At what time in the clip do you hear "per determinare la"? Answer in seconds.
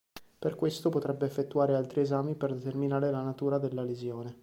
2.33-3.21